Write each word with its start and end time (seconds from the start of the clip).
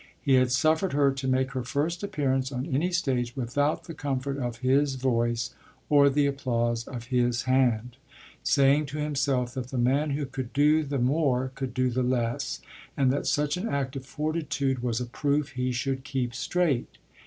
He 0.19 0.33
had 0.33 0.51
suffered 0.51 0.93
her 0.93 1.11
to 1.11 1.27
make 1.27 1.51
her 1.51 1.63
first 1.63 2.01
appearance 2.01 2.51
on 2.51 2.65
any 2.65 2.91
stage 2.91 3.35
without 3.35 3.83
the 3.83 3.93
comfort 3.93 4.39
of 4.39 4.57
his 4.65 4.95
voice 4.95 5.53
or 5.91 6.09
the 6.09 6.25
applause 6.25 6.87
of 6.87 7.03
his 7.13 7.43
hand; 7.43 7.97
saying 8.41 8.87
to 8.87 8.97
himself 8.97 9.53
that 9.53 9.67
the 9.67 9.77
man 9.77 10.09
who 10.09 10.25
could 10.25 10.53
do 10.53 10.83
the 10.83 10.97
more 10.97 11.51
could 11.53 11.75
do 11.75 11.91
the 11.91 12.01
less 12.01 12.61
and 12.97 13.11
that 13.13 13.27
such 13.27 13.57
an 13.57 13.69
act 13.69 13.95
of 13.95 14.03
fortitude 14.03 14.81
was 14.81 14.99
a 15.01 15.05
proof 15.05 15.49
he 15.49 15.71
should 15.71 16.03
keep 16.03 16.33
straight. 16.33 16.97